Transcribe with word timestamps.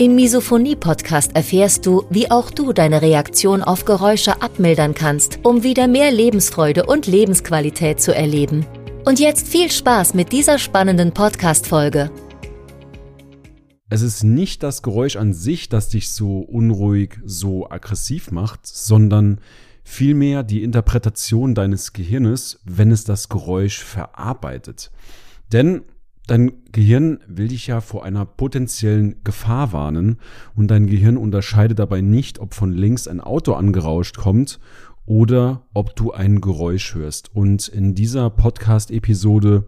Im 0.00 0.14
Misophonie-Podcast 0.14 1.36
erfährst 1.36 1.84
du, 1.84 2.06
wie 2.08 2.30
auch 2.30 2.50
du 2.50 2.72
deine 2.72 3.02
Reaktion 3.02 3.62
auf 3.62 3.84
Geräusche 3.84 4.40
abmildern 4.40 4.94
kannst, 4.94 5.40
um 5.42 5.62
wieder 5.62 5.88
mehr 5.88 6.10
Lebensfreude 6.10 6.86
und 6.86 7.06
Lebensqualität 7.06 8.00
zu 8.00 8.14
erleben. 8.14 8.64
Und 9.04 9.20
jetzt 9.20 9.46
viel 9.46 9.70
Spaß 9.70 10.14
mit 10.14 10.32
dieser 10.32 10.58
spannenden 10.58 11.12
Podcast-Folge. 11.12 12.10
Es 13.90 14.00
ist 14.00 14.24
nicht 14.24 14.62
das 14.62 14.80
Geräusch 14.80 15.16
an 15.16 15.34
sich, 15.34 15.68
das 15.68 15.90
dich 15.90 16.10
so 16.10 16.38
unruhig, 16.38 17.18
so 17.26 17.68
aggressiv 17.68 18.30
macht, 18.30 18.66
sondern 18.66 19.38
vielmehr 19.84 20.44
die 20.44 20.62
Interpretation 20.62 21.54
deines 21.54 21.92
Gehirnes, 21.92 22.58
wenn 22.64 22.90
es 22.90 23.04
das 23.04 23.28
Geräusch 23.28 23.84
verarbeitet. 23.84 24.92
Denn 25.52 25.82
dein 26.26 26.52
Gehirn 26.72 27.20
will 27.26 27.48
dich 27.48 27.66
ja 27.66 27.80
vor 27.80 28.04
einer 28.04 28.24
potenziellen 28.24 29.22
Gefahr 29.24 29.72
warnen 29.72 30.18
und 30.54 30.68
dein 30.68 30.86
Gehirn 30.86 31.16
unterscheidet 31.16 31.78
dabei 31.78 32.00
nicht, 32.00 32.38
ob 32.38 32.54
von 32.54 32.72
links 32.72 33.08
ein 33.08 33.20
Auto 33.20 33.54
angerauscht 33.54 34.16
kommt 34.16 34.60
oder 35.06 35.66
ob 35.74 35.96
du 35.96 36.12
ein 36.12 36.40
Geräusch 36.40 36.94
hörst. 36.94 37.34
Und 37.34 37.66
in 37.68 37.94
dieser 37.94 38.30
Podcast-Episode 38.30 39.66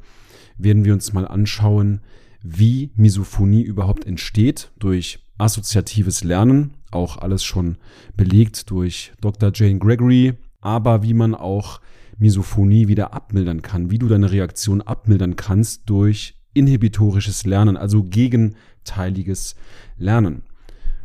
werden 0.56 0.84
wir 0.84 0.92
uns 0.92 1.12
mal 1.12 1.26
anschauen, 1.26 2.00
wie 2.42 2.90
Misophonie 2.96 3.62
überhaupt 3.62 4.04
entsteht 4.04 4.70
durch 4.78 5.20
assoziatives 5.38 6.24
Lernen, 6.24 6.74
auch 6.90 7.18
alles 7.18 7.42
schon 7.42 7.76
belegt 8.16 8.70
durch 8.70 9.12
Dr. 9.20 9.50
Jane 9.54 9.78
Gregory, 9.78 10.34
aber 10.60 11.02
wie 11.02 11.14
man 11.14 11.34
auch 11.34 11.80
Misophonie 12.18 12.88
wieder 12.88 13.12
abmildern 13.14 13.62
kann, 13.62 13.90
wie 13.90 13.98
du 13.98 14.06
deine 14.06 14.30
Reaktion 14.30 14.80
abmildern 14.80 15.36
kannst 15.36 15.82
durch 15.90 16.34
inhibitorisches 16.54 17.44
Lernen, 17.44 17.76
also 17.76 18.04
gegenteiliges 18.04 19.54
Lernen. 19.96 20.42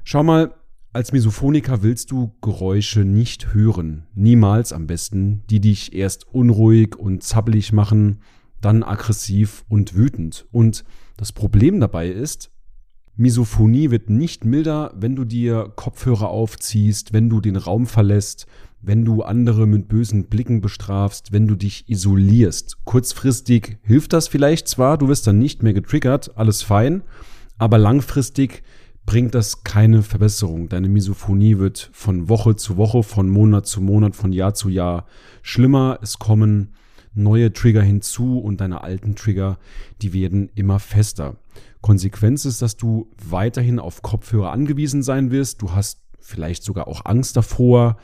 Schau 0.04 0.24
mal, 0.24 0.54
als 0.94 1.12
Misophoniker 1.12 1.84
willst 1.84 2.12
du 2.12 2.34
Geräusche 2.42 3.02
nicht 3.02 3.54
hören, 3.54 4.08
niemals 4.16 4.74
am 4.74 4.88
besten, 4.88 5.44
die 5.50 5.60
dich 5.60 5.94
erst 5.94 6.28
unruhig 6.34 6.96
und 6.96 7.24
zappelig 7.24 7.72
machen, 7.72 8.22
dann 8.62 8.84
aggressiv 8.84 9.64
und 9.70 9.96
wütend. 9.96 10.48
Und 10.52 10.84
das 11.18 11.34
Problem 11.34 11.80
dabei 11.80 12.10
ist, 12.10 12.52
Misophonie 13.16 13.90
wird 13.90 14.10
nicht 14.10 14.46
milder, 14.46 14.94
wenn 14.96 15.16
du 15.16 15.26
dir 15.26 15.72
Kopfhörer 15.76 16.30
aufziehst, 16.30 17.14
wenn 17.14 17.30
du 17.30 17.42
den 17.42 17.56
Raum 17.56 17.88
verlässt, 17.88 18.46
wenn 18.88 19.04
du 19.04 19.22
andere 19.22 19.68
mit 19.68 19.90
bösen 19.90 20.26
Blicken 20.26 20.62
bestrafst, 20.62 21.34
wenn 21.34 21.46
du 21.46 21.56
dich 21.56 21.90
isolierst. 21.90 22.86
Kurzfristig 22.86 23.78
hilft 23.84 24.14
das 24.14 24.30
vielleicht 24.30 24.70
zwar, 24.70 24.98
du 24.98 25.10
wirst 25.10 25.28
dann 25.28 25.38
nicht 25.38 25.62
mehr 25.62 25.74
getriggert, 25.74 26.38
alles 26.38 26.64
fein, 26.64 27.04
aber 27.58 27.78
langfristig 27.78 28.64
bringt 29.06 29.36
das 29.36 29.64
keine 29.64 30.04
Verbesserung. 30.04 30.70
Deine 30.70 30.88
Misophonie 30.88 31.58
wird 31.58 31.90
von 31.92 32.30
Woche 32.30 32.56
zu 32.56 32.78
Woche, 32.78 33.04
von 33.04 33.30
Monat 33.30 33.68
zu 33.68 33.82
Monat, 33.82 34.16
von 34.16 34.32
Jahr 34.32 34.54
zu 34.54 34.70
Jahr 34.70 35.06
schlimmer. 35.42 36.00
Es 36.02 36.18
kommen 36.18 36.74
neue 37.14 37.52
Trigger 37.52 37.82
hinzu 37.82 38.40
und 38.40 38.62
deine 38.62 38.84
alten 38.84 39.16
Trigger, 39.16 39.60
die 40.02 40.14
werden 40.14 40.50
immer 40.56 40.80
fester. 40.80 41.36
Konsequenz 41.82 42.46
ist, 42.46 42.62
dass 42.62 42.78
du 42.78 43.10
weiterhin 43.18 43.80
auf 43.80 44.02
Kopfhörer 44.02 44.52
angewiesen 44.52 45.04
sein 45.04 45.30
wirst. 45.30 45.62
Du 45.62 45.74
hast 45.74 46.02
vielleicht 46.20 46.64
sogar 46.64 46.88
auch 46.88 47.06
Angst 47.06 47.36
davor, 47.36 47.98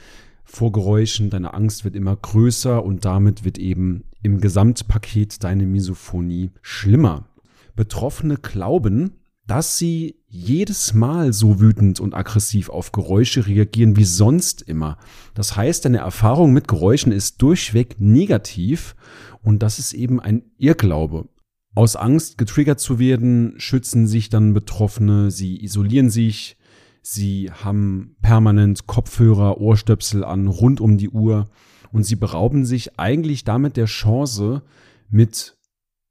vor 0.44 0.72
Geräuschen. 0.72 1.30
Deine 1.30 1.54
Angst 1.54 1.84
wird 1.84 1.96
immer 1.96 2.16
größer 2.16 2.84
und 2.84 3.06
damit 3.06 3.44
wird 3.44 3.58
eben 3.58 4.04
im 4.22 4.42
Gesamtpaket 4.42 5.44
deine 5.44 5.66
Misophonie 5.66 6.52
schlimmer. 6.62 7.28
Betroffene 7.76 8.38
glauben, 8.38 9.12
dass 9.46 9.78
sie 9.78 10.16
jedes 10.28 10.94
Mal 10.94 11.34
so 11.34 11.60
wütend 11.60 12.00
und 12.00 12.14
aggressiv 12.14 12.70
auf 12.70 12.92
Geräusche 12.92 13.46
reagieren 13.46 13.98
wie 13.98 14.06
sonst 14.06 14.62
immer. 14.62 14.98
Das 15.34 15.56
heißt, 15.56 15.86
deine 15.86 15.98
Erfahrung 15.98 16.54
mit 16.54 16.68
Geräuschen 16.68 17.12
ist 17.12 17.42
durchweg 17.42 18.00
negativ 18.00 18.96
und 19.42 19.62
das 19.62 19.80
ist 19.80 19.94
eben 19.94 20.20
ein 20.20 20.44
Irrglaube. 20.58 21.28
Aus 21.76 21.96
Angst 21.96 22.38
getriggert 22.38 22.80
zu 22.80 23.00
werden, 23.00 23.56
schützen 23.58 24.08
sich 24.08 24.30
dann 24.30 24.54
Betroffene, 24.54 25.32
sie 25.32 25.62
isolieren 25.64 26.10
sich, 26.10 26.56
sie 27.04 27.52
haben 27.52 28.16
permanent 28.24 28.88
Kopfhörer, 28.88 29.60
Ohrstöpsel 29.60 30.24
an, 30.24 30.48
rund 30.48 30.82
um 30.82 30.98
die 30.98 31.10
Uhr 31.10 31.50
und 31.92 32.04
sie 32.04 32.16
berauben 32.16 32.66
sich 32.66 33.00
eigentlich 33.00 33.44
damit 33.44 33.78
der 33.78 33.86
Chance, 33.86 34.64
mit 35.10 35.58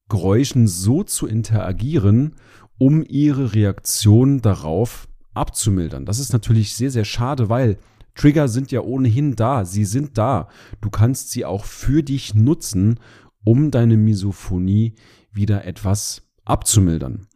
Geräuschen 0.08 0.68
so 0.68 1.02
zu 1.02 1.26
interagieren, 1.26 2.36
um 2.78 3.02
ihre 3.02 3.54
Reaktion 3.54 4.40
darauf 4.40 5.08
abzumildern. 5.34 6.04
Das 6.04 6.20
ist 6.20 6.32
natürlich 6.32 6.76
sehr, 6.76 6.90
sehr 6.90 7.04
schade, 7.04 7.48
weil 7.48 7.78
Trigger 8.14 8.46
sind 8.48 8.70
ja 8.70 8.82
ohnehin 8.82 9.34
da, 9.34 9.64
sie 9.64 9.84
sind 9.84 10.18
da. 10.18 10.48
Du 10.80 10.90
kannst 10.90 11.30
sie 11.30 11.44
auch 11.44 11.64
für 11.64 12.02
dich 12.02 12.34
nutzen, 12.34 13.00
um 13.42 13.70
deine 13.70 13.96
Misophonie 13.96 14.94
wieder 15.32 15.64
etwas 15.64 16.22
abzumildern. 16.44 17.26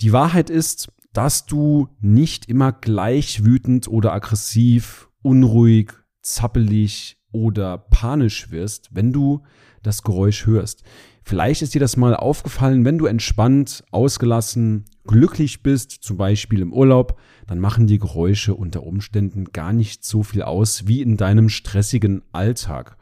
Die 0.00 0.12
Wahrheit 0.12 0.50
ist, 0.50 0.88
dass 1.14 1.46
du 1.46 1.88
nicht 2.00 2.50
immer 2.50 2.72
gleich 2.72 3.44
wütend 3.44 3.88
oder 3.88 4.12
aggressiv, 4.12 5.08
unruhig, 5.22 5.92
zappelig 6.20 7.16
oder 7.32 7.78
panisch 7.78 8.50
wirst, 8.50 8.90
wenn 8.92 9.12
du 9.12 9.42
das 9.82 10.02
Geräusch 10.02 10.46
hörst. 10.46 10.82
Vielleicht 11.22 11.62
ist 11.62 11.74
dir 11.74 11.80
das 11.80 11.96
mal 11.96 12.14
aufgefallen, 12.14 12.84
wenn 12.84 12.98
du 12.98 13.06
entspannt, 13.06 13.84
ausgelassen, 13.90 14.84
glücklich 15.06 15.62
bist, 15.62 15.92
zum 16.02 16.16
Beispiel 16.16 16.60
im 16.60 16.72
Urlaub, 16.72 17.18
dann 17.46 17.60
machen 17.60 17.86
die 17.86 17.98
Geräusche 17.98 18.54
unter 18.54 18.82
Umständen 18.82 19.46
gar 19.52 19.72
nicht 19.72 20.04
so 20.04 20.22
viel 20.22 20.42
aus 20.42 20.86
wie 20.86 21.00
in 21.00 21.16
deinem 21.16 21.48
stressigen 21.48 22.22
Alltag. 22.32 22.96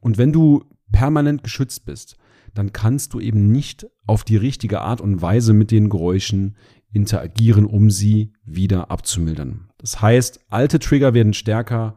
Und 0.00 0.18
wenn 0.18 0.32
du 0.32 0.64
permanent 0.90 1.44
geschützt 1.44 1.84
bist, 1.84 2.16
dann 2.54 2.72
kannst 2.72 3.14
du 3.14 3.20
eben 3.20 3.52
nicht 3.52 3.86
auf 4.06 4.24
die 4.24 4.36
richtige 4.36 4.80
Art 4.80 5.00
und 5.00 5.22
Weise 5.22 5.52
mit 5.52 5.70
den 5.70 5.90
Geräuschen 5.90 6.56
interagieren, 6.92 7.66
um 7.66 7.90
sie 7.90 8.32
wieder 8.44 8.90
abzumildern. 8.90 9.68
Das 9.78 10.00
heißt, 10.00 10.40
alte 10.48 10.78
Trigger 10.78 11.14
werden 11.14 11.34
stärker, 11.34 11.96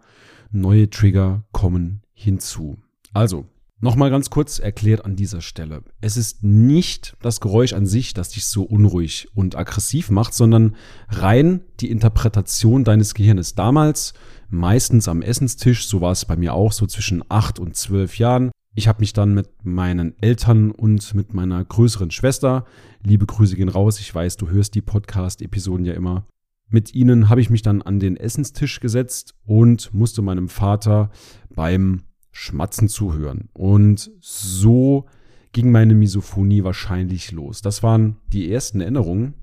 neue 0.52 0.90
Trigger 0.90 1.44
kommen 1.52 2.02
hinzu. 2.14 2.78
Also, 3.14 3.48
Nochmal 3.84 4.12
ganz 4.12 4.30
kurz 4.30 4.60
erklärt 4.60 5.06
an 5.06 5.16
dieser 5.16 5.42
Stelle. 5.42 5.82
Es 6.02 6.16
ist 6.16 6.44
nicht 6.44 7.18
das 7.20 7.42
Geräusch 7.42 7.74
an 7.74 7.88
sich, 7.88 8.14
das 8.14 8.30
dich 8.30 8.46
so 8.46 8.62
unruhig 8.62 9.28
und 9.34 9.56
aggressiv 9.56 10.12
macht, 10.12 10.36
sondern 10.36 10.76
rein 11.10 11.62
die 11.80 11.90
Interpretation 11.90 12.84
deines 12.84 13.16
Gehirnes. 13.16 13.56
Damals, 13.56 14.14
meistens 14.50 15.08
am 15.08 15.24
Essenstisch, 15.24 15.88
so 15.88 16.00
war 16.00 16.12
es 16.12 16.26
bei 16.26 16.36
mir 16.36 16.54
auch, 16.54 16.74
so 16.74 16.86
zwischen 16.86 17.24
acht 17.28 17.58
und 17.58 17.76
zwölf 17.76 18.20
Jahren, 18.20 18.52
ich 18.74 18.88
habe 18.88 19.02
mich 19.02 19.14
dann 19.14 19.34
mit 19.34 19.50
meinen 19.64 20.16
Eltern 20.22 20.72
und 20.72 21.14
mit 21.14 21.34
meiner 21.34 21.64
größeren 21.64 22.12
Schwester, 22.12 22.66
liebe 23.04 23.26
Grüße 23.26 23.56
gehen 23.56 23.70
raus, 23.70 24.00
ich 24.00 24.14
weiß, 24.14 24.38
du 24.38 24.50
hörst 24.50 24.76
die 24.76 24.82
Podcast-Episoden 24.82 25.86
ja 25.86 25.94
immer, 25.94 26.26
mit 26.70 26.96
ihnen 26.96 27.28
habe 27.28 27.42
ich 27.42 27.50
mich 27.50 27.62
dann 27.62 27.82
an 27.82 28.00
den 28.00 28.16
Essenstisch 28.16 28.80
gesetzt 28.80 29.36
und 29.46 29.94
musste 29.94 30.22
meinem 30.22 30.48
Vater 30.48 31.12
beim 31.54 32.04
Schmatzen 32.32 32.88
zuhören. 32.88 33.50
Und 33.52 34.10
so 34.22 35.06
ging 35.52 35.72
meine 35.72 35.96
Misophonie 35.96 36.64
wahrscheinlich 36.64 37.34
los. 37.34 37.62
Das 37.62 37.84
waren 37.84 38.18
die 38.32 38.50
ersten 38.50 38.80
Erinnerungen, 38.80 39.34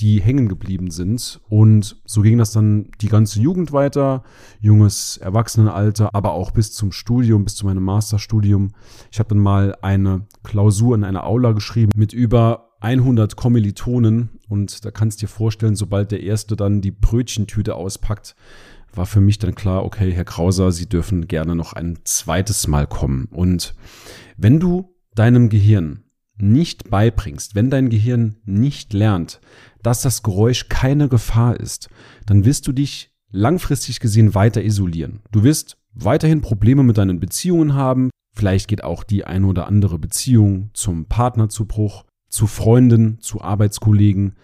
die 0.00 0.20
hängen 0.20 0.48
geblieben 0.48 0.90
sind. 0.90 1.40
Und 1.48 2.00
so 2.04 2.22
ging 2.22 2.38
das 2.38 2.52
dann 2.52 2.90
die 3.00 3.08
ganze 3.08 3.40
Jugend 3.40 3.72
weiter, 3.72 4.22
junges 4.60 5.16
Erwachsenenalter, 5.16 6.14
aber 6.14 6.32
auch 6.32 6.50
bis 6.50 6.72
zum 6.72 6.92
Studium, 6.92 7.44
bis 7.44 7.56
zu 7.56 7.66
meinem 7.66 7.84
Masterstudium. 7.84 8.72
Ich 9.10 9.18
habe 9.18 9.30
dann 9.30 9.38
mal 9.38 9.76
eine 9.82 10.26
Klausur 10.42 10.94
in 10.94 11.04
einer 11.04 11.24
Aula 11.26 11.52
geschrieben 11.52 11.92
mit 11.94 12.12
über 12.12 12.70
100 12.80 13.36
Kommilitonen 13.36 14.30
und 14.48 14.84
da 14.84 14.90
kannst 14.90 15.20
du 15.20 15.26
dir 15.26 15.32
vorstellen, 15.32 15.76
sobald 15.76 16.12
der 16.12 16.22
erste 16.22 16.56
dann 16.56 16.80
die 16.82 16.90
Brötchentüte 16.90 17.74
auspackt, 17.74 18.36
war 18.94 19.06
für 19.06 19.20
mich 19.20 19.38
dann 19.38 19.54
klar, 19.54 19.84
okay, 19.84 20.12
Herr 20.12 20.24
Krauser, 20.24 20.72
Sie 20.72 20.88
dürfen 20.88 21.26
gerne 21.26 21.54
noch 21.54 21.72
ein 21.72 21.98
zweites 22.04 22.66
Mal 22.66 22.86
kommen. 22.86 23.26
Und 23.30 23.74
wenn 24.36 24.60
du 24.60 24.94
deinem 25.14 25.48
Gehirn 25.48 26.04
nicht 26.38 26.90
beibringst, 26.90 27.54
wenn 27.54 27.70
dein 27.70 27.88
Gehirn 27.88 28.36
nicht 28.44 28.92
lernt, 28.92 29.40
dass 29.82 30.02
das 30.02 30.22
Geräusch 30.22 30.68
keine 30.68 31.08
Gefahr 31.08 31.58
ist, 31.58 31.88
dann 32.26 32.44
wirst 32.44 32.66
du 32.66 32.72
dich 32.72 33.10
langfristig 33.30 34.00
gesehen 34.00 34.34
weiter 34.34 34.62
isolieren. 34.62 35.20
Du 35.32 35.44
wirst 35.44 35.76
weiterhin 35.94 36.40
Probleme 36.40 36.82
mit 36.82 36.98
deinen 36.98 37.20
Beziehungen 37.20 37.74
haben. 37.74 38.10
Vielleicht 38.34 38.68
geht 38.68 38.84
auch 38.84 39.02
die 39.02 39.24
eine 39.24 39.46
oder 39.46 39.66
andere 39.66 39.98
Beziehung 39.98 40.70
zum 40.74 41.06
Partner 41.06 41.48
zu 41.48 41.66
Bruch, 41.66 42.04
zu 42.28 42.46
Freunden, 42.46 43.18
zu 43.20 43.40
Arbeitskollegen. 43.40 44.34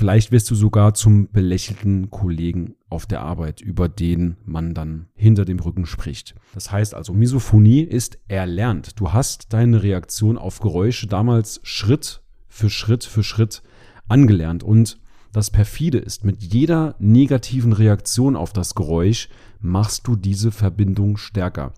Vielleicht 0.00 0.32
wirst 0.32 0.50
du 0.50 0.54
sogar 0.54 0.94
zum 0.94 1.30
belächelten 1.30 2.08
Kollegen 2.08 2.74
auf 2.88 3.04
der 3.04 3.20
Arbeit, 3.20 3.60
über 3.60 3.86
den 3.90 4.38
man 4.46 4.72
dann 4.72 5.08
hinter 5.14 5.44
dem 5.44 5.58
Rücken 5.58 5.84
spricht. 5.84 6.34
Das 6.54 6.72
heißt 6.72 6.94
also, 6.94 7.12
Misophonie 7.12 7.82
ist 7.82 8.18
erlernt. 8.26 8.98
Du 8.98 9.12
hast 9.12 9.52
deine 9.52 9.82
Reaktion 9.82 10.38
auf 10.38 10.60
Geräusche 10.60 11.06
damals 11.06 11.60
Schritt 11.64 12.22
für 12.48 12.70
Schritt 12.70 13.04
für 13.04 13.22
Schritt 13.22 13.62
angelernt. 14.08 14.62
Und 14.62 14.98
das 15.34 15.50
perfide 15.50 15.98
ist, 15.98 16.24
mit 16.24 16.42
jeder 16.42 16.94
negativen 16.98 17.74
Reaktion 17.74 18.36
auf 18.36 18.54
das 18.54 18.74
Geräusch 18.74 19.28
machst 19.60 20.06
du 20.06 20.16
diese 20.16 20.50
Verbindung 20.50 21.18
stärker. 21.18 21.74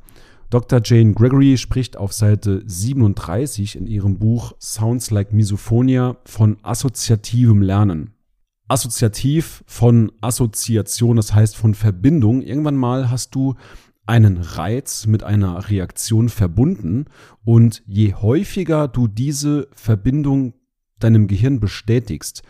Dr. 0.53 0.83
Jane 0.85 1.15
Gregory 1.15 1.57
spricht 1.57 1.97
auf 1.97 2.13
Seite 2.13 2.63
37 2.67 3.75
in 3.75 3.87
ihrem 3.87 4.19
Buch 4.19 4.53
Sounds 4.61 5.11
Like 5.11 5.33
Misophonia 5.33 6.19
von 6.27 6.59
assoziativem 6.63 7.63
Lernen. 7.63 8.13
Assoziativ 8.69 9.65
von 9.67 10.13
Assoziation, 10.21 11.17
das 11.17 11.33
heißt 11.35 11.57
von 11.57 11.73
Verbindung. 11.73 12.43
Irgendwann 12.43 12.77
mal 12.77 13.11
hast 13.11 13.35
du 13.35 13.55
einen 14.05 14.37
Reiz 14.37 15.07
mit 15.07 15.23
einer 15.23 15.71
Reaktion 15.71 16.29
verbunden 16.29 17.07
und 17.45 17.83
je 17.87 18.13
häufiger 18.13 18.89
du 18.89 19.09
diese 19.09 19.69
Verbindung 19.73 20.53
deinem 20.99 21.29
Gehirn 21.29 21.61
bestätigst, 21.61 22.43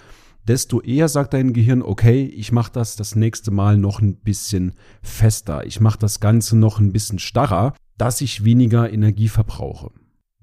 desto 0.48 0.80
eher 0.80 1.06
sagt 1.08 1.34
dein 1.34 1.52
Gehirn, 1.52 1.82
okay, 1.82 2.24
ich 2.24 2.50
mache 2.50 2.72
das 2.72 2.96
das 2.96 3.14
nächste 3.14 3.52
Mal 3.52 3.76
noch 3.76 4.00
ein 4.00 4.16
bisschen 4.16 4.74
fester, 5.02 5.64
ich 5.66 5.80
mache 5.80 6.00
das 6.00 6.18
Ganze 6.18 6.58
noch 6.58 6.80
ein 6.80 6.92
bisschen 6.92 7.20
starrer, 7.20 7.74
dass 7.98 8.20
ich 8.20 8.44
weniger 8.44 8.92
Energie 8.92 9.28
verbrauche. 9.28 9.90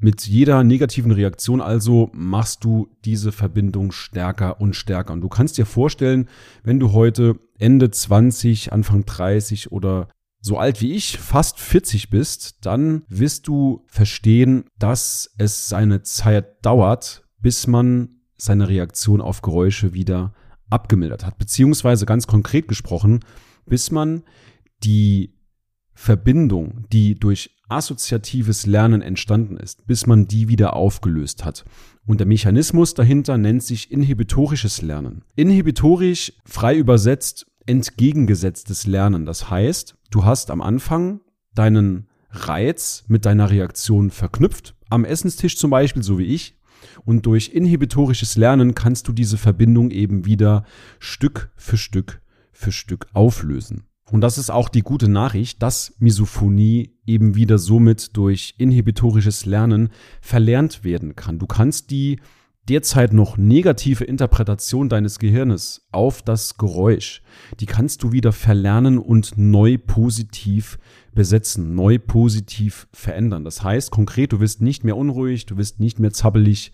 Mit 0.01 0.25
jeder 0.27 0.63
negativen 0.63 1.11
Reaktion 1.11 1.59
also 1.59 2.09
machst 2.13 2.63
du 2.63 2.87
diese 3.03 3.33
Verbindung 3.33 3.91
stärker 3.91 4.61
und 4.61 4.75
stärker. 4.75 5.11
Und 5.11 5.21
du 5.21 5.27
kannst 5.27 5.57
dir 5.57 5.65
vorstellen, 5.65 6.29
wenn 6.63 6.79
du 6.79 6.93
heute 6.93 7.37
Ende 7.57 7.91
20, 7.91 8.71
Anfang 8.71 9.05
30 9.05 9.73
oder 9.73 10.07
so 10.41 10.57
alt 10.57 10.79
wie 10.79 10.93
ich, 10.93 11.17
fast 11.17 11.59
40 11.59 12.09
bist, 12.09 12.65
dann 12.65 13.03
wirst 13.09 13.49
du 13.49 13.83
verstehen, 13.87 14.63
dass 14.77 15.33
es 15.37 15.67
seine 15.67 16.01
Zeit 16.03 16.65
dauert, 16.65 17.25
bis 17.41 17.67
man 17.67 18.21
seine 18.37 18.69
Reaktion 18.69 19.19
auf 19.19 19.41
Geräusche 19.41 19.93
wieder 19.93 20.33
abgemildert 20.69 21.25
hat. 21.25 21.37
Beziehungsweise 21.37 22.05
ganz 22.05 22.25
konkret 22.25 22.69
gesprochen, 22.69 23.19
bis 23.65 23.91
man 23.91 24.23
die 24.83 25.33
Verbindung, 26.01 26.85
die 26.93 27.19
durch 27.19 27.57
assoziatives 27.67 28.65
Lernen 28.65 29.01
entstanden 29.01 29.57
ist, 29.57 29.85
bis 29.85 30.07
man 30.07 30.27
die 30.27 30.47
wieder 30.47 30.73
aufgelöst 30.73 31.43
hat. 31.43 31.65
Und 32.07 32.21
der 32.21 32.25
Mechanismus 32.25 32.93
dahinter 32.93 33.37
nennt 33.37 33.63
sich 33.63 33.91
inhibitorisches 33.91 34.81
Lernen. 34.81 35.25
Inhibitorisch, 35.35 36.31
frei 36.45 36.77
übersetzt, 36.77 37.47
entgegengesetztes 37.65 38.87
Lernen. 38.87 39.25
Das 39.25 39.49
heißt, 39.49 39.97
du 40.09 40.23
hast 40.23 40.51
am 40.51 40.61
Anfang 40.61 41.19
deinen 41.53 42.07
Reiz 42.31 43.03
mit 43.09 43.25
deiner 43.25 43.49
Reaktion 43.49 44.09
verknüpft. 44.09 44.75
Am 44.89 45.03
Essenstisch 45.03 45.57
zum 45.57 45.69
Beispiel, 45.69 46.01
so 46.01 46.17
wie 46.17 46.33
ich, 46.33 46.55
und 47.03 47.25
durch 47.25 47.49
inhibitorisches 47.49 48.37
Lernen 48.37 48.73
kannst 48.73 49.09
du 49.09 49.11
diese 49.11 49.37
Verbindung 49.37 49.91
eben 49.91 50.25
wieder 50.25 50.63
Stück 50.97 51.51
für 51.57 51.75
Stück 51.77 52.21
für 52.53 52.71
Stück 52.71 53.07
auflösen. 53.13 53.88
Und 54.11 54.21
das 54.21 54.38
ist 54.38 54.50
auch 54.50 54.69
die 54.69 54.81
gute 54.81 55.07
Nachricht, 55.07 55.61
dass 55.61 55.95
Misophonie 56.00 56.95
eben 57.06 57.35
wieder 57.35 57.57
somit 57.57 58.15
durch 58.17 58.56
inhibitorisches 58.57 59.45
Lernen 59.45 59.89
verlernt 60.21 60.83
werden 60.83 61.15
kann. 61.15 61.39
Du 61.39 61.45
kannst 61.45 61.91
die 61.91 62.19
derzeit 62.69 63.13
noch 63.13 63.38
negative 63.38 64.03
Interpretation 64.03 64.89
deines 64.89 65.17
Gehirnes 65.17 65.88
auf 65.91 66.21
das 66.21 66.57
Geräusch, 66.57 67.23
die 67.59 67.65
kannst 67.65 68.03
du 68.03 68.11
wieder 68.11 68.31
verlernen 68.31 69.00
und 69.00 69.38
neu 69.38 69.77
positiv 69.79 70.77
besetzen, 71.13 71.73
neu 71.73 71.97
positiv 71.97 72.88
verändern. 72.94 73.44
Das 73.44 73.63
heißt 73.63 73.89
konkret, 73.89 74.33
du 74.33 74.39
wirst 74.39 74.61
nicht 74.61 74.83
mehr 74.83 74.97
unruhig, 74.97 75.47
du 75.47 75.57
wirst 75.57 75.79
nicht 75.79 76.00
mehr 76.00 76.11
zappelig, 76.11 76.71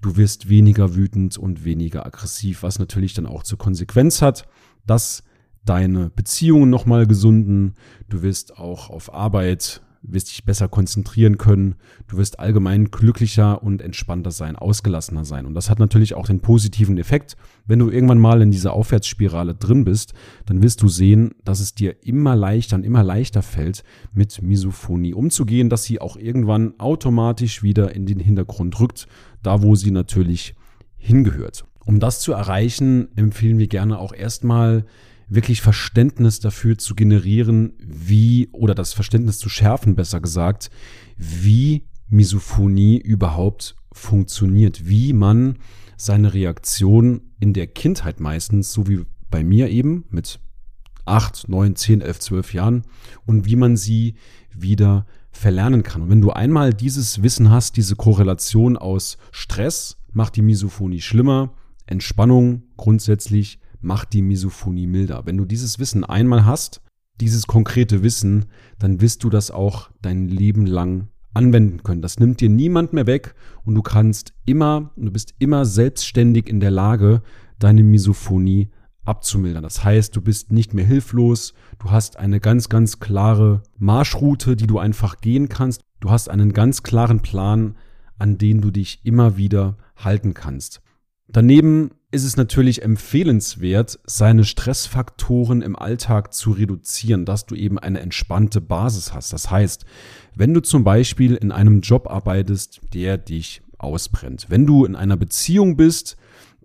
du 0.00 0.16
wirst 0.16 0.48
weniger 0.48 0.94
wütend 0.94 1.36
und 1.36 1.64
weniger 1.64 2.06
aggressiv, 2.06 2.62
was 2.62 2.78
natürlich 2.78 3.14
dann 3.14 3.26
auch 3.26 3.42
zur 3.42 3.58
Konsequenz 3.58 4.22
hat, 4.22 4.46
dass 4.86 5.24
deine 5.64 6.10
Beziehungen 6.10 6.70
nochmal 6.70 7.06
gesunden, 7.06 7.74
du 8.08 8.22
wirst 8.22 8.58
auch 8.58 8.90
auf 8.90 9.12
Arbeit 9.12 9.82
wirst 10.06 10.30
dich 10.30 10.44
besser 10.44 10.68
konzentrieren 10.68 11.38
können, 11.38 11.76
du 12.08 12.18
wirst 12.18 12.38
allgemein 12.38 12.90
glücklicher 12.90 13.62
und 13.62 13.80
entspannter 13.80 14.30
sein, 14.30 14.56
ausgelassener 14.56 15.24
sein. 15.24 15.46
Und 15.46 15.54
das 15.54 15.70
hat 15.70 15.78
natürlich 15.78 16.14
auch 16.14 16.26
den 16.26 16.40
positiven 16.40 16.98
Effekt. 16.98 17.36
Wenn 17.66 17.78
du 17.78 17.90
irgendwann 17.90 18.18
mal 18.18 18.42
in 18.42 18.50
dieser 18.50 18.74
Aufwärtsspirale 18.74 19.54
drin 19.54 19.84
bist, 19.84 20.12
dann 20.46 20.62
wirst 20.62 20.82
du 20.82 20.88
sehen, 20.88 21.34
dass 21.44 21.60
es 21.60 21.74
dir 21.74 22.04
immer 22.04 22.36
leichter 22.36 22.76
und 22.76 22.84
immer 22.84 23.02
leichter 23.02 23.42
fällt, 23.42 23.82
mit 24.12 24.42
Misophonie 24.42 25.14
umzugehen, 25.14 25.70
dass 25.70 25.84
sie 25.84 26.00
auch 26.00 26.16
irgendwann 26.16 26.78
automatisch 26.78 27.62
wieder 27.62 27.94
in 27.94 28.06
den 28.06 28.20
Hintergrund 28.20 28.78
rückt, 28.80 29.06
da 29.42 29.62
wo 29.62 29.74
sie 29.74 29.90
natürlich 29.90 30.54
hingehört. 30.96 31.64
Um 31.86 32.00
das 32.00 32.20
zu 32.20 32.32
erreichen, 32.32 33.08
empfehlen 33.16 33.58
wir 33.58 33.68
gerne 33.68 33.98
auch 33.98 34.14
erstmal 34.14 34.84
wirklich 35.28 35.62
Verständnis 35.62 36.40
dafür 36.40 36.78
zu 36.78 36.94
generieren, 36.94 37.74
wie, 37.78 38.48
oder 38.52 38.74
das 38.74 38.92
Verständnis 38.92 39.38
zu 39.38 39.48
schärfen, 39.48 39.94
besser 39.94 40.20
gesagt, 40.20 40.70
wie 41.16 41.84
Misophonie 42.08 42.98
überhaupt 42.98 43.76
funktioniert, 43.92 44.88
wie 44.88 45.12
man 45.12 45.58
seine 45.96 46.34
Reaktion 46.34 47.22
in 47.40 47.52
der 47.52 47.66
Kindheit 47.66 48.20
meistens, 48.20 48.72
so 48.72 48.88
wie 48.88 49.04
bei 49.30 49.42
mir 49.42 49.68
eben 49.70 50.04
mit 50.10 50.40
acht, 51.06 51.48
neun, 51.48 51.76
zehn, 51.76 52.00
elf, 52.00 52.18
zwölf 52.18 52.54
Jahren 52.54 52.82
und 53.26 53.46
wie 53.46 53.56
man 53.56 53.76
sie 53.76 54.14
wieder 54.54 55.06
verlernen 55.30 55.82
kann. 55.82 56.02
Und 56.02 56.10
wenn 56.10 56.20
du 56.20 56.30
einmal 56.30 56.72
dieses 56.72 57.22
Wissen 57.22 57.50
hast, 57.50 57.76
diese 57.76 57.96
Korrelation 57.96 58.76
aus 58.76 59.18
Stress 59.32 59.96
macht 60.12 60.36
die 60.36 60.42
Misophonie 60.42 61.00
schlimmer, 61.00 61.52
Entspannung 61.86 62.62
grundsätzlich 62.76 63.58
macht 63.84 64.12
die 64.12 64.22
Misophonie 64.22 64.86
milder. 64.86 65.26
Wenn 65.26 65.36
du 65.36 65.44
dieses 65.44 65.78
Wissen 65.78 66.04
einmal 66.04 66.44
hast, 66.44 66.80
dieses 67.20 67.46
konkrete 67.46 68.02
Wissen, 68.02 68.46
dann 68.78 69.00
wirst 69.00 69.22
du 69.22 69.30
das 69.30 69.50
auch 69.50 69.90
dein 70.02 70.28
Leben 70.28 70.66
lang 70.66 71.08
anwenden 71.34 71.82
können. 71.82 72.02
Das 72.02 72.18
nimmt 72.18 72.40
dir 72.40 72.48
niemand 72.48 72.92
mehr 72.92 73.06
weg 73.06 73.34
und 73.64 73.74
du 73.74 73.82
kannst 73.82 74.34
immer, 74.46 74.92
du 74.96 75.10
bist 75.10 75.34
immer 75.38 75.64
selbstständig 75.64 76.48
in 76.48 76.60
der 76.60 76.70
Lage, 76.70 77.22
deine 77.58 77.82
Misophonie 77.82 78.70
abzumildern. 79.04 79.62
Das 79.62 79.84
heißt, 79.84 80.16
du 80.16 80.22
bist 80.22 80.50
nicht 80.50 80.74
mehr 80.74 80.86
hilflos, 80.86 81.54
du 81.78 81.90
hast 81.90 82.16
eine 82.16 82.40
ganz, 82.40 82.68
ganz 82.68 83.00
klare 83.00 83.62
Marschroute, 83.76 84.56
die 84.56 84.66
du 84.66 84.78
einfach 84.78 85.20
gehen 85.20 85.48
kannst. 85.48 85.82
Du 86.00 86.10
hast 86.10 86.28
einen 86.28 86.52
ganz 86.52 86.82
klaren 86.82 87.20
Plan, 87.20 87.76
an 88.18 88.38
den 88.38 88.60
du 88.60 88.70
dich 88.70 89.00
immer 89.04 89.36
wieder 89.36 89.76
halten 89.96 90.34
kannst. 90.34 90.80
Daneben 91.28 91.90
ist 92.14 92.24
es 92.24 92.36
natürlich 92.36 92.82
empfehlenswert, 92.82 93.98
seine 94.06 94.44
Stressfaktoren 94.44 95.62
im 95.62 95.74
Alltag 95.74 96.32
zu 96.32 96.52
reduzieren, 96.52 97.24
dass 97.24 97.44
du 97.44 97.56
eben 97.56 97.78
eine 97.78 97.98
entspannte 97.98 98.60
Basis 98.60 99.12
hast. 99.12 99.32
Das 99.32 99.50
heißt, 99.50 99.84
wenn 100.36 100.54
du 100.54 100.60
zum 100.60 100.84
Beispiel 100.84 101.34
in 101.34 101.50
einem 101.50 101.80
Job 101.80 102.08
arbeitest, 102.08 102.80
der 102.94 103.18
dich 103.18 103.62
ausbrennt, 103.78 104.46
wenn 104.48 104.64
du 104.64 104.84
in 104.84 104.94
einer 104.94 105.16
Beziehung 105.16 105.76
bist, 105.76 106.16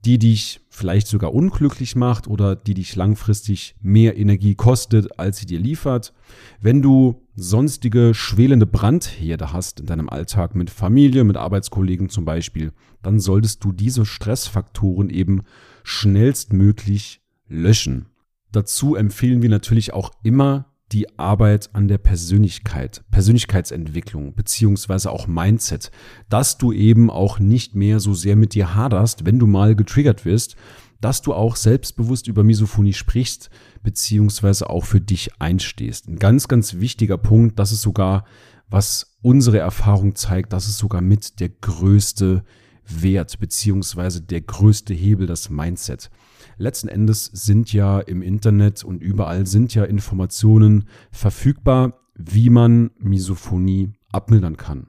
die 0.06 0.20
dich 0.20 0.62
vielleicht 0.70 1.08
sogar 1.08 1.34
unglücklich 1.34 1.96
macht 1.96 2.28
oder 2.28 2.56
die 2.56 2.76
dich 2.76 2.96
langfristig 2.96 3.76
mehr 3.82 4.18
Energie 4.18 4.54
kostet, 4.54 5.20
als 5.20 5.38
sie 5.38 5.48
dir 5.48 5.60
liefert. 5.60 6.14
Wenn 6.62 6.84
du 6.84 7.22
sonstige 7.42 8.14
schwelende 8.14 8.66
Brandherde 8.66 9.54
hast 9.54 9.80
in 9.80 9.86
deinem 9.86 10.10
Alltag 10.10 10.56
mit 10.56 10.70
Familie, 10.70 11.24
mit 11.24 11.38
Arbeitskollegen 11.38 12.10
zum 12.10 12.26
Beispiel, 12.26 12.72
dann 13.02 13.20
solltest 13.20 13.64
du 13.64 13.72
diese 13.72 14.06
Stressfaktoren 14.06 15.10
eben 15.10 15.44
schnellstmöglich 15.84 17.22
löschen. 17.48 18.08
Dazu 18.52 18.96
empfehlen 18.96 19.42
wir 19.42 19.50
natürlich 19.50 19.94
auch 19.94 20.12
immer 20.24 20.66
die 20.92 21.20
Arbeit 21.20 21.70
an 21.74 21.88
der 21.88 22.00
Persönlichkeit, 22.00 23.04
Persönlichkeitsentwicklung 23.12 24.34
beziehungsweise 24.34 25.12
auch 25.12 25.28
Mindset, 25.28 25.92
dass 26.30 26.58
du 26.58 26.72
eben 26.72 27.12
auch 27.12 27.40
nicht 27.40 27.76
mehr 27.76 28.00
so 28.00 28.14
sehr 28.14 28.36
mit 28.36 28.56
dir 28.56 28.74
haderst, 28.74 29.26
wenn 29.26 29.38
du 29.38 29.46
mal 29.46 29.76
getriggert 29.76 30.26
wirst, 30.26 30.56
dass 31.02 31.22
du 31.22 31.34
auch 31.34 31.56
selbstbewusst 31.56 32.28
über 32.28 32.44
Misophonie 32.44 32.94
sprichst, 32.94 33.50
beziehungsweise 33.84 34.70
auch 34.70 34.86
für 34.86 35.02
dich 35.02 35.32
einstehst. 35.40 36.08
Ein 36.08 36.18
ganz, 36.18 36.48
ganz 36.48 36.76
wichtiger 36.76 37.18
Punkt, 37.18 37.60
das 37.60 37.72
ist 37.72 37.82
sogar, 37.82 38.26
was 38.70 39.18
unsere 39.22 39.60
Erfahrung 39.60 40.16
zeigt, 40.16 40.54
das 40.54 40.68
ist 40.68 40.78
sogar 40.78 41.02
mit 41.02 41.40
der 41.40 41.50
größte 41.50 42.44
Wert 42.86 43.40
beziehungsweise 43.40 44.22
der 44.22 44.42
größte 44.42 44.94
Hebel 44.94 45.28
das 45.28 45.50
Mindset. 45.50 46.10
Letzten 46.58 46.88
Endes 46.88 47.26
sind 47.26 47.72
ja 47.72 48.00
im 48.00 48.22
Internet 48.22 48.84
und 48.84 49.02
überall 49.02 49.46
sind 49.46 49.74
ja 49.74 49.86
Informationen 49.86 50.86
verfügbar, 51.12 52.00
wie 52.16 52.50
man 52.50 52.92
Misophonie 53.00 53.94
abmildern 54.12 54.58
kann. 54.58 54.88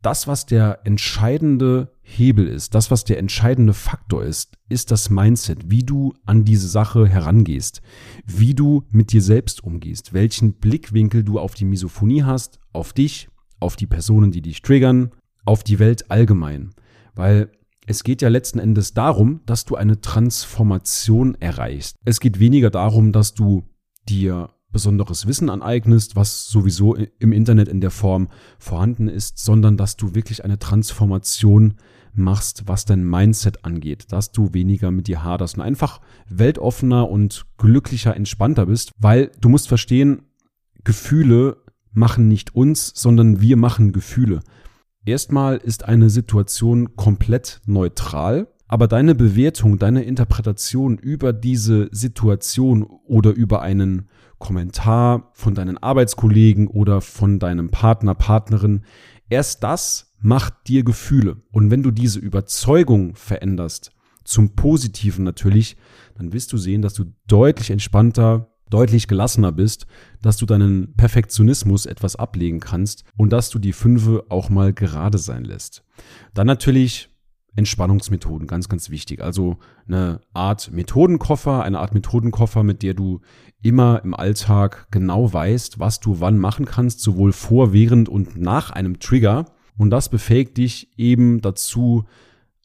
Das, 0.00 0.28
was 0.28 0.46
der 0.46 0.80
entscheidende 0.84 1.92
Hebel 2.02 2.46
ist, 2.46 2.74
das, 2.74 2.90
was 2.90 3.04
der 3.04 3.18
entscheidende 3.18 3.74
Faktor 3.74 4.22
ist, 4.22 4.56
ist 4.68 4.90
das 4.92 5.10
Mindset, 5.10 5.70
wie 5.70 5.82
du 5.82 6.14
an 6.24 6.44
diese 6.44 6.68
Sache 6.68 7.06
herangehst, 7.06 7.82
wie 8.24 8.54
du 8.54 8.84
mit 8.90 9.12
dir 9.12 9.22
selbst 9.22 9.64
umgehst, 9.64 10.12
welchen 10.12 10.54
Blickwinkel 10.54 11.24
du 11.24 11.38
auf 11.40 11.54
die 11.54 11.64
Misophonie 11.64 12.22
hast, 12.22 12.60
auf 12.72 12.92
dich, 12.92 13.28
auf 13.58 13.74
die 13.74 13.86
Personen, 13.86 14.30
die 14.30 14.42
dich 14.42 14.62
triggern, 14.62 15.10
auf 15.44 15.64
die 15.64 15.80
Welt 15.80 16.10
allgemein. 16.10 16.70
Weil 17.14 17.50
es 17.86 18.04
geht 18.04 18.22
ja 18.22 18.28
letzten 18.28 18.60
Endes 18.60 18.94
darum, 18.94 19.40
dass 19.46 19.64
du 19.64 19.74
eine 19.74 20.00
Transformation 20.00 21.34
erreichst. 21.40 21.96
Es 22.04 22.20
geht 22.20 22.38
weniger 22.38 22.70
darum, 22.70 23.12
dass 23.12 23.34
du 23.34 23.64
dir 24.08 24.50
besonderes 24.70 25.26
Wissen 25.26 25.50
aneignest, 25.50 26.16
was 26.16 26.48
sowieso 26.48 26.94
im 26.94 27.32
Internet 27.32 27.68
in 27.68 27.80
der 27.80 27.90
Form 27.90 28.28
vorhanden 28.58 29.08
ist, 29.08 29.38
sondern 29.38 29.76
dass 29.76 29.96
du 29.96 30.14
wirklich 30.14 30.44
eine 30.44 30.58
Transformation 30.58 31.74
machst, 32.12 32.64
was 32.66 32.84
dein 32.84 33.04
Mindset 33.04 33.64
angeht, 33.64 34.12
dass 34.12 34.32
du 34.32 34.52
weniger 34.52 34.90
mit 34.90 35.06
dir 35.06 35.22
haderst 35.22 35.56
und 35.56 35.62
einfach 35.62 36.00
weltoffener 36.28 37.08
und 37.08 37.46
glücklicher, 37.56 38.14
entspannter 38.16 38.66
bist, 38.66 38.92
weil 38.98 39.30
du 39.40 39.48
musst 39.48 39.68
verstehen, 39.68 40.22
Gefühle 40.84 41.58
machen 41.92 42.28
nicht 42.28 42.54
uns, 42.54 42.92
sondern 42.94 43.40
wir 43.40 43.56
machen 43.56 43.92
Gefühle. 43.92 44.40
Erstmal 45.04 45.56
ist 45.56 45.84
eine 45.84 46.10
Situation 46.10 46.96
komplett 46.96 47.60
neutral, 47.66 48.48
aber 48.66 48.86
deine 48.86 49.14
Bewertung, 49.14 49.78
deine 49.78 50.04
Interpretation 50.04 50.98
über 50.98 51.32
diese 51.32 51.88
Situation 51.90 52.82
oder 52.82 53.30
über 53.30 53.62
einen 53.62 54.08
Kommentar 54.38 55.30
von 55.34 55.54
deinen 55.54 55.78
Arbeitskollegen 55.78 56.68
oder 56.68 57.00
von 57.00 57.38
deinem 57.38 57.70
Partner, 57.70 58.14
Partnerin, 58.14 58.84
erst 59.28 59.62
das 59.62 60.14
macht 60.20 60.68
dir 60.68 60.84
Gefühle. 60.84 61.36
Und 61.52 61.70
wenn 61.70 61.82
du 61.82 61.90
diese 61.90 62.18
Überzeugung 62.18 63.14
veränderst, 63.14 63.92
zum 64.24 64.54
Positiven 64.54 65.24
natürlich, 65.24 65.76
dann 66.16 66.32
wirst 66.32 66.52
du 66.52 66.58
sehen, 66.58 66.82
dass 66.82 66.94
du 66.94 67.06
deutlich 67.26 67.70
entspannter, 67.70 68.50
deutlich 68.68 69.08
gelassener 69.08 69.52
bist, 69.52 69.86
dass 70.20 70.36
du 70.36 70.44
deinen 70.44 70.94
Perfektionismus 70.96 71.86
etwas 71.86 72.16
ablegen 72.16 72.60
kannst 72.60 73.04
und 73.16 73.32
dass 73.32 73.48
du 73.48 73.58
die 73.58 73.72
Fünfe 73.72 74.24
auch 74.28 74.50
mal 74.50 74.74
gerade 74.74 75.18
sein 75.18 75.44
lässt. 75.44 75.82
Dann 76.34 76.46
natürlich 76.46 77.08
Entspannungsmethoden, 77.58 78.46
ganz, 78.46 78.68
ganz 78.68 78.88
wichtig. 78.88 79.20
Also 79.20 79.58
eine 79.86 80.20
Art 80.32 80.70
Methodenkoffer, 80.72 81.64
eine 81.64 81.80
Art 81.80 81.92
Methodenkoffer, 81.92 82.62
mit 82.62 82.82
der 82.82 82.94
du 82.94 83.20
immer 83.62 84.00
im 84.04 84.14
Alltag 84.14 84.86
genau 84.92 85.32
weißt, 85.32 85.80
was 85.80 85.98
du 85.98 86.20
wann 86.20 86.38
machen 86.38 86.64
kannst, 86.64 87.00
sowohl 87.00 87.32
vor, 87.32 87.72
während 87.72 88.08
und 88.08 88.36
nach 88.36 88.70
einem 88.70 89.00
Trigger. 89.00 89.46
Und 89.76 89.90
das 89.90 90.08
befähigt 90.08 90.56
dich 90.56 90.96
eben 90.96 91.40
dazu, 91.40 92.04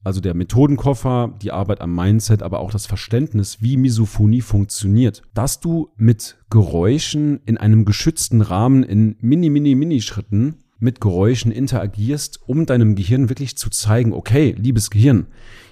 also 0.03 0.21
der 0.21 0.35
Methodenkoffer, 0.35 1.33
die 1.41 1.51
Arbeit 1.51 1.81
am 1.81 1.95
Mindset, 1.95 2.43
aber 2.43 2.59
auch 2.59 2.71
das 2.71 2.85
Verständnis, 2.85 3.61
wie 3.61 3.77
Misophonie 3.77 4.41
funktioniert, 4.41 5.23
dass 5.33 5.59
du 5.59 5.89
mit 5.95 6.37
Geräuschen 6.49 7.39
in 7.45 7.57
einem 7.57 7.83
geschützten 7.83 8.41
Rahmen 8.41 8.83
in 8.83 9.15
mini, 9.21 9.49
mini, 9.49 9.75
mini 9.75 10.01
Schritten 10.01 10.62
mit 10.83 11.01
Geräuschen 11.01 11.51
interagierst, 11.51 12.39
um 12.45 12.65
deinem 12.65 12.95
Gehirn 12.95 13.29
wirklich 13.29 13.57
zu 13.57 13.69
zeigen, 13.69 14.13
okay, 14.13 14.53
liebes 14.57 14.89
Gehirn, 14.89 15.27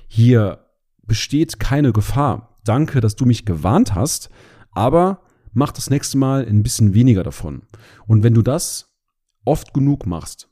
hier 0.07 0.65
besteht 1.05 1.59
keine 1.59 1.93
Gefahr. 1.93 2.57
Danke, 2.63 3.01
dass 3.01 3.15
du 3.15 3.25
mich 3.25 3.45
gewarnt 3.45 3.93
hast, 3.93 4.29
aber 4.71 5.21
mach 5.53 5.71
das 5.71 5.89
nächste 5.89 6.17
Mal 6.17 6.45
ein 6.45 6.63
bisschen 6.63 6.93
weniger 6.93 7.23
davon. 7.23 7.63
Und 8.07 8.23
wenn 8.23 8.33
du 8.33 8.41
das 8.41 8.89
oft 9.45 9.73
genug 9.73 10.05
machst, 10.05 10.47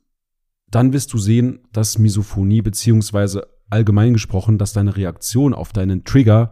dann 0.70 0.94
wirst 0.94 1.14
du 1.14 1.18
sehen, 1.18 1.60
dass 1.72 1.98
Misophonie 1.98 2.62
beziehungsweise 2.62 3.48
allgemein 3.70 4.14
gesprochen, 4.14 4.58
dass 4.58 4.74
deine 4.74 4.96
Reaktion 4.96 5.54
auf 5.54 5.72
deinen 5.74 6.04
Trigger 6.04 6.52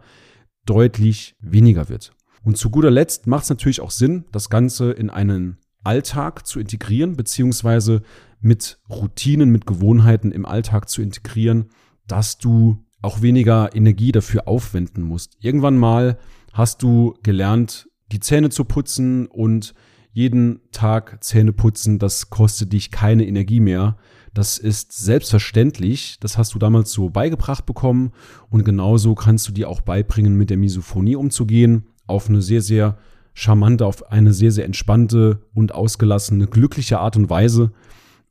deutlich 0.64 1.36
weniger 1.40 1.88
wird. 1.88 2.12
Und 2.42 2.56
zu 2.56 2.70
guter 2.70 2.90
Letzt 2.90 3.26
macht 3.26 3.44
es 3.44 3.50
natürlich 3.50 3.80
auch 3.80 3.90
Sinn, 3.90 4.24
das 4.32 4.48
Ganze 4.48 4.92
in 4.92 5.10
einen 5.10 5.58
Alltag 5.88 6.46
zu 6.46 6.60
integrieren, 6.60 7.16
beziehungsweise 7.16 8.02
mit 8.42 8.78
Routinen, 8.90 9.48
mit 9.48 9.64
Gewohnheiten 9.64 10.32
im 10.32 10.44
Alltag 10.44 10.90
zu 10.90 11.00
integrieren, 11.00 11.70
dass 12.06 12.36
du 12.36 12.84
auch 13.00 13.22
weniger 13.22 13.74
Energie 13.74 14.12
dafür 14.12 14.46
aufwenden 14.46 15.02
musst. 15.02 15.38
Irgendwann 15.40 15.78
mal 15.78 16.18
hast 16.52 16.82
du 16.82 17.14
gelernt, 17.22 17.88
die 18.12 18.20
Zähne 18.20 18.50
zu 18.50 18.64
putzen 18.64 19.26
und 19.28 19.72
jeden 20.12 20.60
Tag 20.72 21.24
Zähne 21.24 21.54
putzen, 21.54 21.98
das 21.98 22.28
kostet 22.28 22.74
dich 22.74 22.90
keine 22.90 23.26
Energie 23.26 23.60
mehr. 23.60 23.96
Das 24.34 24.58
ist 24.58 24.92
selbstverständlich, 24.92 26.18
das 26.20 26.36
hast 26.36 26.52
du 26.52 26.58
damals 26.58 26.92
so 26.92 27.08
beigebracht 27.08 27.64
bekommen 27.64 28.12
und 28.50 28.62
genauso 28.62 29.14
kannst 29.14 29.48
du 29.48 29.52
dir 29.52 29.70
auch 29.70 29.80
beibringen, 29.80 30.34
mit 30.34 30.50
der 30.50 30.58
Misophonie 30.58 31.16
umzugehen, 31.16 31.86
auf 32.06 32.28
eine 32.28 32.42
sehr, 32.42 32.60
sehr 32.60 32.98
charmante, 33.38 33.86
auf 33.86 34.10
eine 34.10 34.32
sehr, 34.32 34.50
sehr 34.50 34.64
entspannte 34.64 35.40
und 35.54 35.72
ausgelassene, 35.72 36.48
glückliche 36.48 36.98
Art 36.98 37.16
und 37.16 37.30
Weise. 37.30 37.72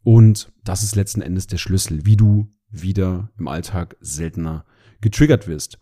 Und 0.03 0.51
das 0.63 0.83
ist 0.83 0.95
letzten 0.95 1.21
Endes 1.21 1.47
der 1.47 1.57
Schlüssel, 1.57 2.05
wie 2.05 2.17
du 2.17 2.47
wieder 2.69 3.29
im 3.39 3.47
Alltag 3.47 3.95
seltener 4.01 4.65
getriggert 4.99 5.47
wirst. 5.47 5.79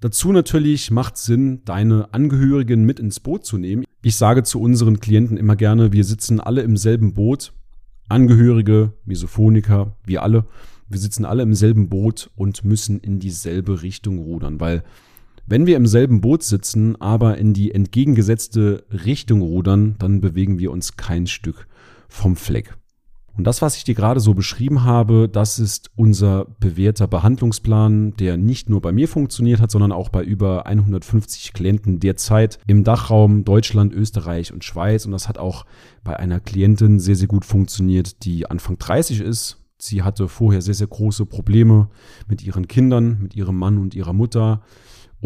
Dazu 0.00 0.30
natürlich 0.30 0.90
macht 0.90 1.16
Sinn, 1.16 1.64
deine 1.64 2.12
Angehörigen 2.12 2.84
mit 2.84 3.00
ins 3.00 3.18
Boot 3.18 3.46
zu 3.46 3.56
nehmen. 3.56 3.84
Ich 4.02 4.16
sage 4.16 4.42
zu 4.42 4.60
unseren 4.60 5.00
Klienten 5.00 5.38
immer 5.38 5.56
gerne, 5.56 5.92
wir 5.92 6.04
sitzen 6.04 6.38
alle 6.38 6.60
im 6.60 6.76
selben 6.76 7.14
Boot. 7.14 7.54
Angehörige, 8.08 8.92
Misophoniker, 9.06 9.96
wir 10.04 10.22
alle. 10.22 10.44
Wir 10.88 10.98
sitzen 10.98 11.24
alle 11.24 11.42
im 11.42 11.54
selben 11.54 11.88
Boot 11.88 12.30
und 12.36 12.62
müssen 12.62 13.00
in 13.00 13.18
dieselbe 13.20 13.82
Richtung 13.82 14.18
rudern, 14.18 14.60
weil 14.60 14.84
wenn 15.46 15.66
wir 15.66 15.76
im 15.76 15.86
selben 15.86 16.20
Boot 16.20 16.42
sitzen, 16.42 17.00
aber 17.00 17.38
in 17.38 17.54
die 17.54 17.72
entgegengesetzte 17.72 18.84
Richtung 18.90 19.42
rudern, 19.42 19.94
dann 19.98 20.20
bewegen 20.20 20.58
wir 20.58 20.72
uns 20.72 20.96
kein 20.96 21.26
Stück 21.26 21.66
vom 22.08 22.36
Fleck. 22.36 22.76
Und 23.36 23.44
das, 23.44 23.60
was 23.60 23.76
ich 23.76 23.84
dir 23.84 23.94
gerade 23.94 24.18
so 24.18 24.32
beschrieben 24.32 24.84
habe, 24.84 25.28
das 25.28 25.58
ist 25.58 25.90
unser 25.94 26.46
bewährter 26.58 27.06
Behandlungsplan, 27.06 28.14
der 28.16 28.38
nicht 28.38 28.70
nur 28.70 28.80
bei 28.80 28.92
mir 28.92 29.08
funktioniert 29.08 29.60
hat, 29.60 29.70
sondern 29.70 29.92
auch 29.92 30.08
bei 30.08 30.24
über 30.24 30.66
150 30.66 31.52
Klienten 31.52 32.00
derzeit 32.00 32.58
im 32.66 32.82
Dachraum 32.82 33.44
Deutschland, 33.44 33.92
Österreich 33.92 34.54
und 34.54 34.64
Schweiz. 34.64 35.04
Und 35.04 35.12
das 35.12 35.28
hat 35.28 35.36
auch 35.36 35.66
bei 36.02 36.16
einer 36.16 36.40
Klientin 36.40 36.98
sehr, 36.98 37.16
sehr 37.16 37.28
gut 37.28 37.44
funktioniert, 37.44 38.24
die 38.24 38.50
Anfang 38.50 38.78
30 38.78 39.20
ist. 39.20 39.58
Sie 39.78 40.02
hatte 40.02 40.28
vorher 40.28 40.62
sehr, 40.62 40.74
sehr 40.74 40.86
große 40.86 41.26
Probleme 41.26 41.90
mit 42.28 42.42
ihren 42.42 42.66
Kindern, 42.66 43.18
mit 43.20 43.36
ihrem 43.36 43.58
Mann 43.58 43.76
und 43.76 43.94
ihrer 43.94 44.14
Mutter. 44.14 44.62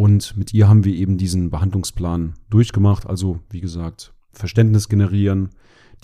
Und 0.00 0.34
mit 0.38 0.54
ihr 0.54 0.66
haben 0.66 0.86
wir 0.86 0.94
eben 0.94 1.18
diesen 1.18 1.50
Behandlungsplan 1.50 2.32
durchgemacht. 2.48 3.06
Also, 3.06 3.40
wie 3.50 3.60
gesagt, 3.60 4.14
Verständnis 4.32 4.88
generieren, 4.88 5.50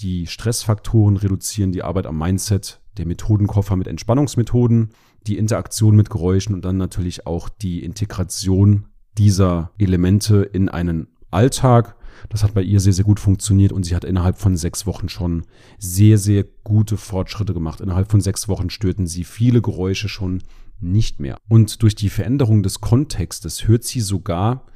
die 0.01 0.27
Stressfaktoren 0.27 1.17
reduzieren, 1.17 1.73
die 1.73 1.83
Arbeit 1.83 2.05
am 2.05 2.19
Mindset, 2.19 2.83
der 2.99 3.07
Methodenkoffer 3.07 3.75
mit 3.75 3.87
Entspannungsmethoden, 3.87 4.91
die 5.27 5.39
Interaktion 5.39 5.97
mit 5.97 6.11
Geräuschen 6.11 6.55
und 6.55 6.63
dann 6.67 6.77
natürlich 6.77 7.27
auch 7.27 7.49
die 7.49 7.83
Integration 7.83 8.85
dieser 9.17 9.71
Elemente 9.79 10.43
in 10.43 10.69
einen 10.69 11.09
Alltag. 11.31 11.97
Das 12.29 12.43
hat 12.43 12.53
bei 12.53 12.61
ihr 12.61 12.81
sehr, 12.81 12.93
sehr 12.93 13.07
gut 13.07 13.19
funktioniert 13.19 13.73
und 13.73 13.85
sie 13.85 13.97
hat 13.97 14.05
innerhalb 14.05 14.37
von 14.37 14.59
sechs 14.59 14.85
Wochen 14.85 15.09
schon 15.09 15.47
sehr, 15.79 16.19
sehr 16.19 16.45
gute 16.65 16.99
Fortschritte 16.99 17.55
gemacht. 17.55 17.81
Innerhalb 17.81 18.11
von 18.11 18.21
sechs 18.21 18.47
Wochen 18.47 18.69
störten 18.69 19.07
sie 19.07 19.25
viele 19.25 19.63
Geräusche 19.63 20.11
schon 20.11 20.43
nicht 20.81 21.21
mehr. 21.21 21.39
Und 21.49 21.83
durch 21.83 21.95
die 21.95 22.11
Veränderung 22.11 22.63
des 22.63 22.81
Kontextes 22.81 23.67
hört 23.67 23.85
sie 23.85 24.01
sogar, 24.01 24.67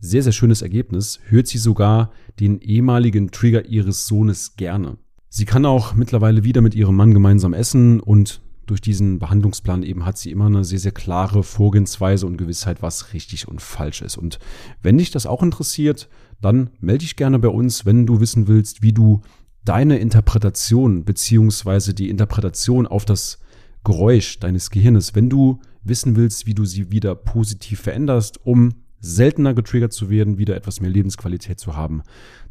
sehr, 0.00 0.22
sehr 0.22 0.32
schönes 0.32 0.62
Ergebnis, 0.62 1.20
hört 1.28 1.46
sie 1.46 1.58
sogar 1.58 2.10
den 2.38 2.60
ehemaligen 2.60 3.30
Trigger 3.30 3.66
ihres 3.66 4.06
Sohnes 4.06 4.56
gerne. 4.56 4.96
Sie 5.28 5.44
kann 5.44 5.66
auch 5.66 5.94
mittlerweile 5.94 6.42
wieder 6.42 6.60
mit 6.60 6.74
ihrem 6.74 6.96
Mann 6.96 7.14
gemeinsam 7.14 7.52
essen 7.52 8.00
und 8.00 8.40
durch 8.66 8.80
diesen 8.80 9.18
Behandlungsplan 9.18 9.82
eben 9.82 10.04
hat 10.06 10.16
sie 10.16 10.30
immer 10.30 10.46
eine 10.46 10.64
sehr, 10.64 10.78
sehr 10.78 10.92
klare 10.92 11.42
Vorgehensweise 11.42 12.26
und 12.26 12.36
Gewissheit, 12.36 12.82
was 12.82 13.12
richtig 13.12 13.48
und 13.48 13.60
falsch 13.60 14.00
ist. 14.00 14.16
Und 14.16 14.38
wenn 14.80 14.98
dich 14.98 15.10
das 15.10 15.26
auch 15.26 15.42
interessiert, 15.42 16.08
dann 16.40 16.70
melde 16.80 17.00
dich 17.00 17.16
gerne 17.16 17.38
bei 17.38 17.48
uns, 17.48 17.84
wenn 17.84 18.06
du 18.06 18.20
wissen 18.20 18.46
willst, 18.46 18.82
wie 18.82 18.92
du 18.92 19.22
deine 19.64 19.98
Interpretation 19.98 21.04
beziehungsweise 21.04 21.94
die 21.94 22.08
Interpretation 22.08 22.86
auf 22.86 23.04
das 23.04 23.40
Geräusch 23.84 24.38
deines 24.38 24.70
Gehirnes, 24.70 25.14
wenn 25.14 25.30
du 25.30 25.60
wissen 25.82 26.16
willst, 26.16 26.46
wie 26.46 26.54
du 26.54 26.64
sie 26.64 26.90
wieder 26.90 27.14
positiv 27.14 27.80
veränderst, 27.80 28.44
um 28.44 28.72
seltener 29.00 29.54
getriggert 29.54 29.94
zu 29.94 30.10
werden, 30.10 30.38
wieder 30.38 30.56
etwas 30.56 30.80
mehr 30.80 30.90
Lebensqualität 30.90 31.58
zu 31.58 31.74
haben, 31.74 32.02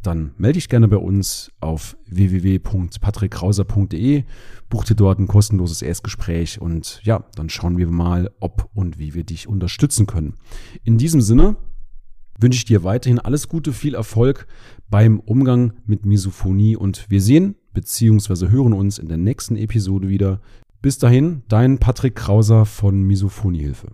dann 0.01 0.31
melde 0.37 0.57
dich 0.57 0.67
gerne 0.69 0.87
bei 0.87 0.97
uns 0.97 1.51
auf 1.59 1.95
www.patrickkrauser.de, 2.07 4.23
buch 4.69 4.83
dir 4.83 4.95
dort 4.95 5.19
ein 5.19 5.27
kostenloses 5.27 5.83
Erstgespräch 5.83 6.59
und 6.59 7.01
ja, 7.03 7.23
dann 7.35 7.49
schauen 7.49 7.77
wir 7.77 7.85
mal, 7.87 8.31
ob 8.39 8.67
und 8.73 8.97
wie 8.97 9.13
wir 9.13 9.23
dich 9.23 9.47
unterstützen 9.47 10.07
können. 10.07 10.33
In 10.83 10.97
diesem 10.97 11.21
Sinne 11.21 11.55
wünsche 12.39 12.57
ich 12.57 12.65
dir 12.65 12.83
weiterhin 12.83 13.19
alles 13.19 13.47
Gute, 13.47 13.71
viel 13.73 13.93
Erfolg 13.93 14.47
beim 14.89 15.19
Umgang 15.19 15.73
mit 15.85 16.03
Misophonie 16.05 16.75
und 16.75 17.05
wir 17.09 17.21
sehen 17.21 17.57
bzw. 17.73 18.49
hören 18.49 18.73
uns 18.73 18.97
in 18.97 19.07
der 19.07 19.17
nächsten 19.17 19.55
Episode 19.55 20.09
wieder. 20.09 20.41
Bis 20.81 20.97
dahin, 20.97 21.43
dein 21.49 21.77
Patrick 21.77 22.15
Krauser 22.15 22.65
von 22.65 23.01
Misophoniehilfe. 23.03 23.91